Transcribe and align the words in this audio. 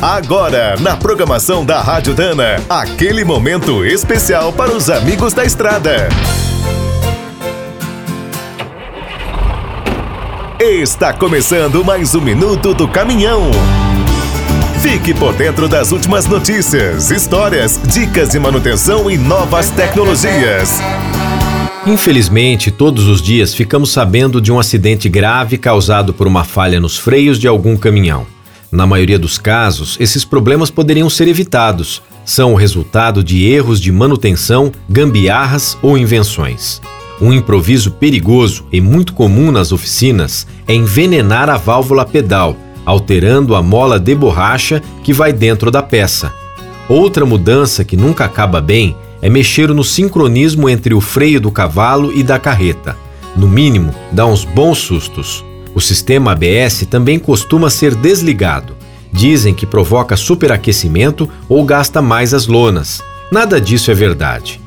Agora, 0.00 0.76
na 0.78 0.94
programação 0.94 1.64
da 1.64 1.80
Rádio 1.80 2.12
Dana, 2.12 2.62
aquele 2.68 3.24
momento 3.24 3.82
especial 3.82 4.52
para 4.52 4.70
os 4.70 4.90
amigos 4.90 5.32
da 5.32 5.42
estrada. 5.42 6.08
Está 10.60 11.14
começando 11.14 11.82
mais 11.82 12.14
um 12.14 12.20
minuto 12.20 12.74
do 12.74 12.86
caminhão. 12.86 13.50
Fique 14.82 15.14
por 15.14 15.32
dentro 15.32 15.66
das 15.66 15.92
últimas 15.92 16.26
notícias, 16.26 17.10
histórias, 17.10 17.80
dicas 17.82 18.28
de 18.28 18.38
manutenção 18.38 19.10
e 19.10 19.16
novas 19.16 19.70
tecnologias. 19.70 20.78
Infelizmente, 21.86 22.70
todos 22.70 23.06
os 23.08 23.22
dias 23.22 23.54
ficamos 23.54 23.92
sabendo 23.92 24.42
de 24.42 24.52
um 24.52 24.58
acidente 24.58 25.08
grave 25.08 25.56
causado 25.56 26.12
por 26.12 26.26
uma 26.26 26.44
falha 26.44 26.78
nos 26.78 26.98
freios 26.98 27.38
de 27.38 27.48
algum 27.48 27.78
caminhão. 27.78 28.35
Na 28.76 28.86
maioria 28.86 29.18
dos 29.18 29.38
casos, 29.38 29.96
esses 29.98 30.22
problemas 30.22 30.70
poderiam 30.70 31.08
ser 31.08 31.28
evitados. 31.28 32.02
São 32.26 32.52
o 32.52 32.56
resultado 32.56 33.24
de 33.24 33.46
erros 33.46 33.80
de 33.80 33.90
manutenção, 33.90 34.70
gambiarras 34.86 35.78
ou 35.80 35.96
invenções. 35.96 36.82
Um 37.18 37.32
improviso 37.32 37.92
perigoso 37.92 38.66
e 38.70 38.78
muito 38.78 39.14
comum 39.14 39.50
nas 39.50 39.72
oficinas 39.72 40.46
é 40.68 40.74
envenenar 40.74 41.48
a 41.48 41.56
válvula 41.56 42.04
pedal, 42.04 42.54
alterando 42.84 43.54
a 43.54 43.62
mola 43.62 43.98
de 43.98 44.14
borracha 44.14 44.82
que 45.02 45.10
vai 45.10 45.32
dentro 45.32 45.70
da 45.70 45.82
peça. 45.82 46.30
Outra 46.86 47.24
mudança 47.24 47.82
que 47.82 47.96
nunca 47.96 48.26
acaba 48.26 48.60
bem 48.60 48.94
é 49.22 49.30
mexer 49.30 49.70
no 49.70 49.82
sincronismo 49.82 50.68
entre 50.68 50.92
o 50.92 51.00
freio 51.00 51.40
do 51.40 51.50
cavalo 51.50 52.12
e 52.12 52.22
da 52.22 52.38
carreta. 52.38 52.94
No 53.34 53.48
mínimo, 53.48 53.94
dá 54.12 54.26
uns 54.26 54.44
bons 54.44 54.76
sustos. 54.76 55.42
O 55.76 55.80
sistema 55.80 56.32
ABS 56.32 56.86
também 56.88 57.18
costuma 57.18 57.68
ser 57.68 57.94
desligado. 57.94 58.74
Dizem 59.12 59.52
que 59.52 59.66
provoca 59.66 60.16
superaquecimento 60.16 61.28
ou 61.50 61.62
gasta 61.66 62.00
mais 62.00 62.32
as 62.32 62.46
lonas. 62.46 63.02
Nada 63.30 63.60
disso 63.60 63.90
é 63.90 63.94
verdade. 63.94 64.58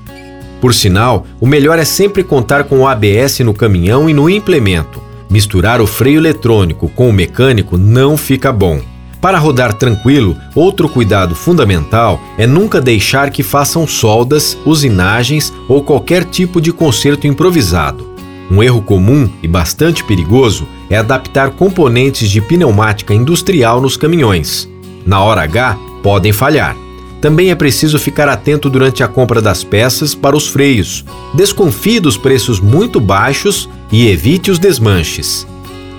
Por 0.62 0.72
sinal, 0.72 1.26
o 1.42 1.48
melhor 1.48 1.80
é 1.80 1.86
sempre 1.86 2.24
contar 2.24 2.66
com 2.66 2.82
o 2.82 2.88
ABS 2.88 3.40
no 3.40 3.56
caminhão 3.56 4.08
e 4.08 4.14
no 4.14 4.30
implemento. 4.30 5.02
Misturar 5.28 5.82
o 5.82 5.88
freio 5.88 6.20
eletrônico 6.20 6.88
com 6.90 7.10
o 7.10 7.14
mecânico 7.14 7.76
não 7.76 8.16
fica 8.16 8.52
bom. 8.52 8.80
Para 9.20 9.40
rodar 9.40 9.74
tranquilo, 9.74 10.38
outro 10.54 10.88
cuidado 10.88 11.34
fundamental 11.34 12.22
é 12.38 12.46
nunca 12.46 12.80
deixar 12.80 13.32
que 13.32 13.42
façam 13.42 13.88
soldas, 13.88 14.56
usinagens 14.64 15.52
ou 15.68 15.84
qualquer 15.84 16.24
tipo 16.24 16.62
de 16.62 16.72
conserto 16.72 17.26
improvisado. 17.26 18.09
Um 18.52 18.64
erro 18.64 18.82
comum 18.82 19.30
e 19.44 19.48
bastante 19.48 20.04
perigoso 20.04 20.68
é 20.90 20.98
adaptar 20.98 21.52
componentes 21.52 22.30
de 22.30 22.42
pneumática 22.42 23.14
industrial 23.14 23.80
nos 23.80 23.96
caminhões. 23.96 24.68
Na 25.06 25.22
hora 25.22 25.44
H, 25.44 25.78
podem 26.02 26.34
falhar. 26.34 26.76
Também 27.22 27.52
é 27.52 27.56
preciso 27.56 28.00
ficar 28.00 28.30
atento 28.30 28.70
durante 28.70 29.04
a 29.04 29.08
compra 29.08 29.42
das 29.42 29.64
peças 29.64 30.16
para 30.16 30.36
os 30.36 30.48
freios. 30.48 31.06
Desconfie 31.34 32.00
dos 32.00 32.18
preços 32.18 32.60
muito 32.60 33.00
baixos 33.00 33.70
e 33.92 34.08
evite 34.08 34.50
os 34.50 34.58
desmanches. 34.58 35.46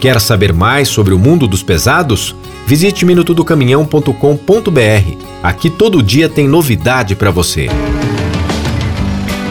Quer 0.00 0.18
saber 0.20 0.52
mais 0.52 0.88
sobre 0.88 1.12
o 1.12 1.18
mundo 1.18 1.46
dos 1.46 1.62
pesados? 1.62 2.34
Visite 2.66 3.04
minutodocaminhão.com.br. 3.04 5.16
Aqui 5.42 5.68
todo 5.68 6.02
dia 6.02 6.28
tem 6.28 6.48
novidade 6.48 7.14
para 7.14 7.30
você. 7.30 7.68